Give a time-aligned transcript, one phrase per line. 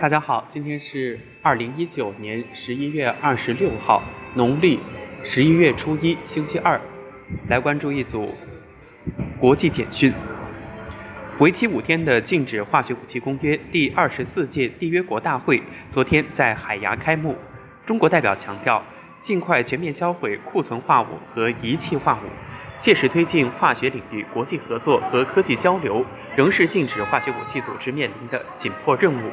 [0.00, 4.00] 大家好，今天是二零一九年十一月二十六号，
[4.36, 4.78] 农历
[5.24, 6.80] 十一月初一，星期二。
[7.48, 8.32] 来关注一组
[9.40, 10.14] 国际简讯。
[11.40, 17.34] 为期五天的禁止化学武器公约第二十四届缔约国大会昨天在海牙开幕。
[17.84, 18.80] 中国代表强调，
[19.20, 22.28] 尽快全面销毁库存化武和仪器化武，
[22.80, 26.04] 切实推进化学领域国际合作和科技交流，
[26.36, 29.30] 仍是禁止化学武器组织面临的紧迫任务。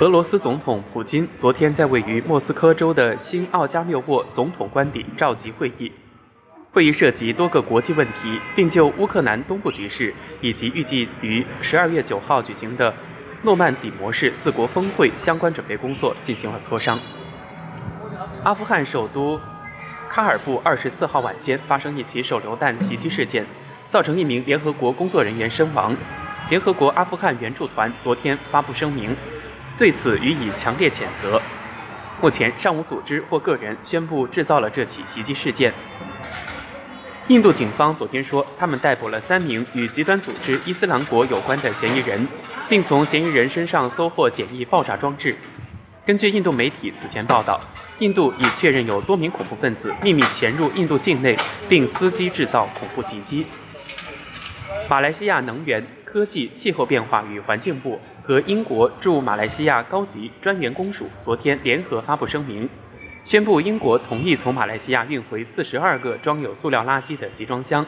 [0.00, 5.92] 俄罗斯总统普京昨天在位于莫斯科州的新奥加缪沃总统官邸召集会议，
[6.72, 12.94] 会议涉及多个国际问题，并就乌克兰东部局势以及预计于十二月九号举行的
[13.42, 16.98] 诺曼底模式四国峰会相关准备工作进行了磋商。
[18.42, 19.38] 阿富汗首都
[20.12, 23.46] 喀尔布二十四号晚间发生一起手榴弹袭击事件，
[23.90, 25.96] 造成一名联合国工作人员身亡。
[26.48, 29.16] 联合国阿富汗援助团昨天发布声明。
[29.78, 31.40] 对此予以强烈谴责。
[32.20, 35.72] 目前尚无组织或个人宣布制造了这起袭击事件。
[37.28, 42.26] 印度警方昨天说，他们逮捕了三名与极端组织伊斯兰国有关的嫌疑人，
[42.68, 45.36] 并从嫌疑人身上搜获简易爆炸装置。
[46.06, 47.60] 根据印度媒体此前报道，
[47.98, 51.36] 印度已确认有多名恐怖分子秘密潜入印度境内，
[51.68, 53.46] 并伺机制造恐怖袭击。
[54.88, 58.00] 马来西亚能源、科技、气候变化与环境部。
[58.22, 62.68] 和英国驻马来西亚高级专员公署昨天联合发布声明，
[63.24, 67.84] 宣布英国同意从马来西亚运回四十二个装有塑料垃圾的集装箱。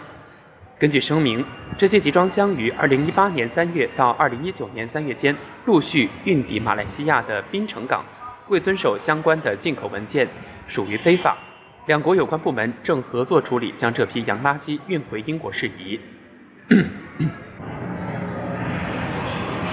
[0.83, 1.45] 根据声明，
[1.79, 5.33] 这些集装箱于二零一八年三月到二零一九年三月间
[5.65, 8.05] 陆续运抵马来西亚的槟城港，
[8.49, 10.27] 未遵守相关的进口文件，
[10.67, 11.39] 属于非法。
[11.87, 16.01] 两国有关部门正合作处理将这批洋垃圾运回英国事宜。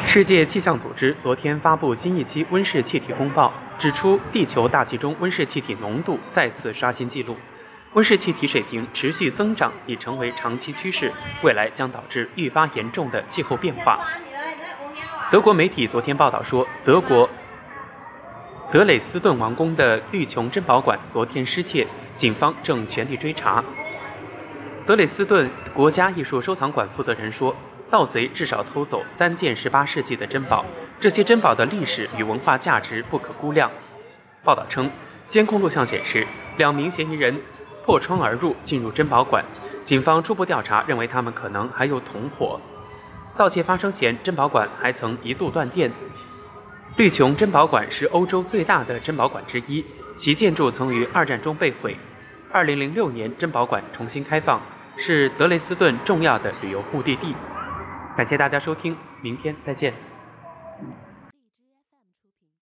[0.05, 7.35] 世界气象组织昨天发布新一期温室气体公报，指出地球大气中温室气体浓度再次刷新纪录，
[7.93, 11.11] 温室气体水平持续增长已成为长期趋势，
[11.41, 13.99] 未来将导致愈发严重的气候变化。
[15.31, 17.29] 德国媒体昨天报道说，德国
[18.71, 23.63] 德累斯顿王宫的绿琼珍宝馆昨天失窃，警方正全力追查。
[24.85, 27.55] 德累斯顿国家艺术收藏馆负责人说。
[27.91, 30.63] 盗贼至少偷走三件18世纪的珍宝，
[30.99, 33.71] 这些珍宝的历史与文化价值不可估量。
[34.43, 34.91] 报道称，
[35.27, 36.27] 监控录像显示，
[36.57, 37.41] 两名嫌疑人
[37.89, 39.43] 破窗而入，进入珍宝馆。
[39.83, 42.61] 警方初步调查认为，他们可能还有同伙。
[43.35, 45.91] 盗窃发生前，珍宝馆还曾一度断电。
[46.97, 49.83] 绿琼珍宝馆是欧洲最大的珍宝馆之一，
[50.17, 51.97] 其建筑曾于二战中被毁。
[52.53, 54.61] 2006年，珍宝馆重新开放，
[54.95, 57.33] 是德累斯顿重要的旅游目的地。
[58.15, 59.91] 感谢大家收听，明天再见。